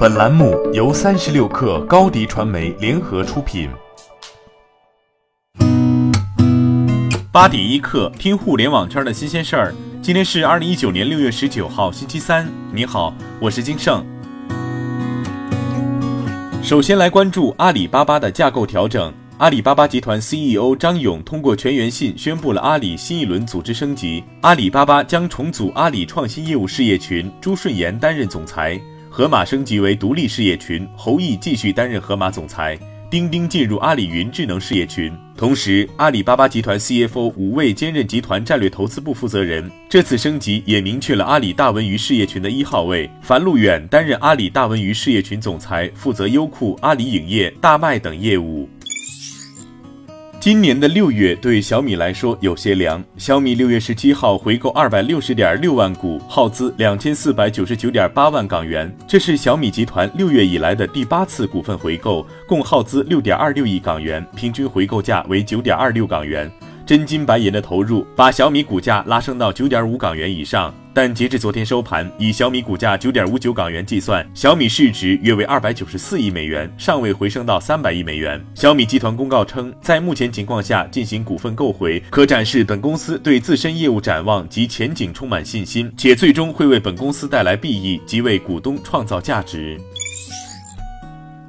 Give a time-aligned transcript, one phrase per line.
[0.00, 3.68] 本栏目由三十六氪高低传媒联合出品。
[7.30, 9.74] 八点一刻，听互联网圈的新鲜事儿。
[10.00, 12.48] 今天是二零一九年六月十九号，星期三。
[12.72, 14.02] 你好，我是金盛。
[16.62, 19.12] 首先来关注阿里巴巴的架构调整。
[19.36, 24.24] 阿里巴巴集团 CEO 张勇通过全员信宣布了阿里新一轮组织升级。
[24.40, 28.80] 阿里巴巴将重组阿里创新业务事业群，朱顺炎担任总裁；
[29.12, 32.76] 盒马升级为独立事业群，侯毅继续担任盒马总裁；
[33.10, 35.12] 钉钉进入阿里云智能事业群。
[35.36, 39.68] 同时，阿里巴巴集团 CFO 五位兼任集团战略投资部负责人。
[39.88, 48.68] 这次升级也明确了阿里大文娱事业群的一号位，樊路远担任阿里大文娱事业群总裁，负责优酷、阿里影业、大麦等业务。
[50.50, 53.00] 今年的六月对小米来说有些凉。
[53.16, 66.50] 小米六月十七号回购二百六十点六万股，耗资两千四百九十九点八万港元，这是小米集团六月以来的第八次股份回购，共耗资六点二六亿港元，平均回购价为九点二六港元。
[66.90, 70.74] 真金白银的投入，把小米股价拉升到九点五港元以上。
[70.92, 78.44] 但截至昨天收盘，以小米股价九点五九港元计算，小米市值约为二百九十四亿美元，尚未回升到三百亿美元。
[78.56, 89.80] 小米集团公告称，在目前情况下进行股份购回，可展示本公司对自身业务展望及前景充满信心，且最终会为本公司带来裨益及为股东创造价值。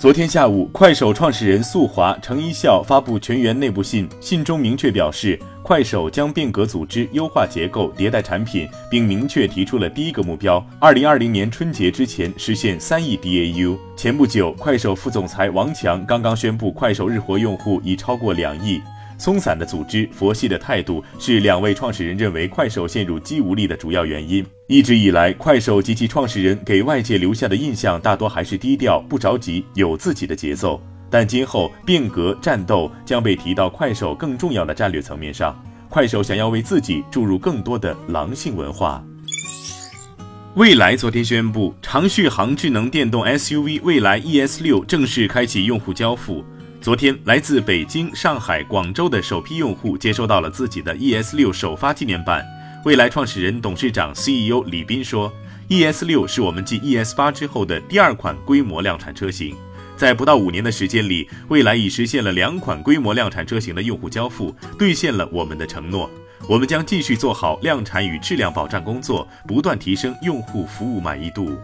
[0.01, 13.77] 昨天下午，快手创始人宿华、程一笑发布全员内部信，信中明确表示，快手将变革组织、优化结构、迭代产品，并明确提出了第一个目标：二零二零年春节之前实现三亿 DAU。
[13.95, 18.81] 前不久，快手副总裁王强刚刚宣布，快手日活用户已超过两亿。
[19.21, 24.43] 松散的组织、佛系的态度，是两位创始人认为快手陷入肌无力的主要原因。
[24.65, 30.81] 一直以来，快手及其创始人给外界留下的印象大多还是低调、不着急、有自己的节奏。
[31.07, 35.55] 但今后变革战斗将被提到快手更重要的战略层面上。
[35.87, 39.03] 快手想要为自己注入更多的狼性文化。
[40.55, 46.43] 蔚来昨天宣布，长续航智能电动 SUV 蔚来 ES 六正式开启用户交付。
[46.81, 52.43] 昨天，来自北京、上海、广州的首批用户接收到了自己的 ES 六首发纪念版。
[52.83, 55.31] 蔚来创始人、董事长、CEO 李斌说
[55.69, 59.55] ：“ES 六是我们继 ES 八之后的第二款规模量产车型，
[59.95, 66.09] 在不到五年的时间里，蔚来已实现了两款规模量产车型的用户交付，兑现了我们的承诺。
[66.49, 71.55] 我们将继续做好量产与质量保障工作，不断提升用户服务满意度。”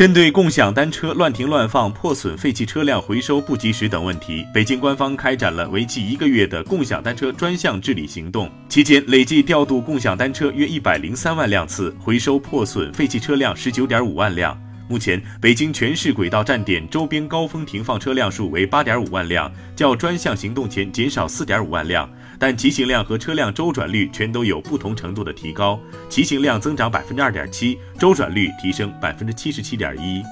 [0.00, 8.50] 针对共享单车乱停乱放、破损废弃车辆回收不及时等问题，北京官方开展了为期一个月的共享单车专项治理行动。
[8.66, 14.58] 期间，累计调度共享单车约一百零三万辆次，回收破损废弃车辆十九点五万辆。
[14.90, 22.10] 目前，北京全市轨道站点周边高峰停放车辆数为八点五万辆，较专项行动前减少四点五万辆。
[22.40, 30.24] 但骑行量和车辆周转率全都有不同程度的提高，骑行量增长百分之二点七，周转率提升百分之七十七点一。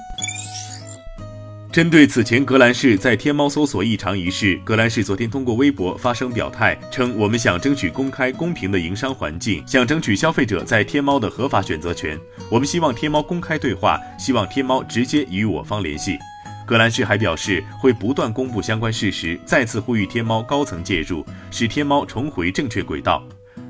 [1.71, 12.19] 针对此前格兰仕在天猫搜索异常一事，格兰仕昨天通过微博发声表态，称我们想争取公开公平的营商环境，想争取消费者在天猫的合法选择权。
[12.49, 16.17] 我们希望天猫公开对话，希望天猫直接与我方联系。
[16.65, 23.23] 格兰仕还表示，会不断公布相关事实，再次呼吁天猫高层介入，使天猫重回正确轨道。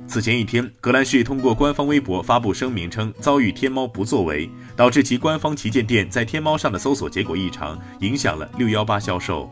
[0.08, 4.50] 此前一天，格兰仕通过官方微博发布声明称，遭遇天猫不作为，
[4.80, 9.52] 导致其官方旗舰店在天猫上的搜索结果异常，影响了六幺八销售。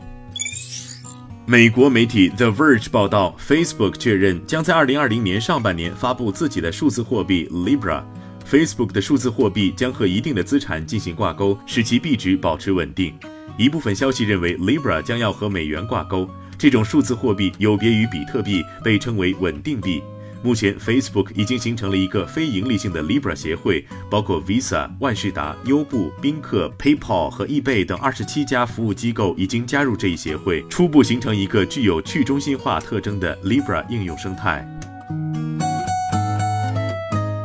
[1.44, 8.02] 美国媒体 The Verge 报道，Facebook 确认将在二零二零年上半年发布自己的数字货币 Libra。
[8.50, 13.12] Facebook 的数字货币将和一定的资产进行挂钩，使其币值保持稳定。
[13.58, 16.26] 一部分消息认为，Libra 将要和美元挂钩。
[16.56, 20.02] 这种数字货币有别于比特币，被称为稳定币。
[20.42, 34.66] 目前，Facebook 已经形成了一个非盈利性的 Libra 协会，包括 Visa、万事达、优步、宾客、PayPal 和易贝等二十七家服务机构已经加入这一协会，初步形成一个具有去中心化特征的 Libra 应用生态。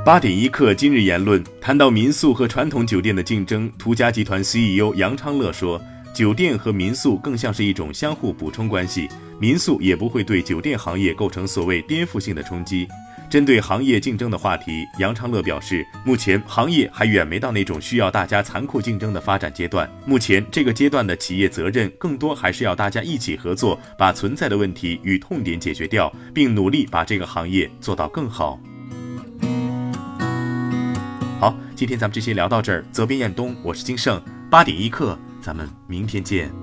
[0.06, 5.82] 八点一刻，今日言论谈到民宿和传统酒店的竞争，途家集团 CEO 杨昌乐说。
[6.14, 9.10] 酒店和民宿更像是一种相互补充关系，
[9.44, 12.88] 民宿也不会对酒店行业构成所谓颠覆性的冲击。
[13.30, 19.92] 针对行业竞争的话题，杨昌乐表示，目前行业还远没到那种需要大家残酷竞争的发展阶段。
[20.06, 28.58] 目前这个阶段的企业责任更多还是要大家一起合作，把存在的问题与痛点解决掉，并努力把这个行业做到更好。
[31.42, 36.63] 好，今天咱们这些聊到这儿，责编：彦东，我是金盛，八点一刻，咱们明天见。